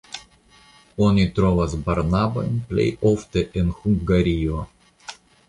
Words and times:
Oni 1.07 1.25
trovas 1.39 1.75
Barnabojn 1.89 2.57
plej 2.73 2.87
ofte 3.11 3.45
en 3.63 3.71
Hungario. 3.83 4.65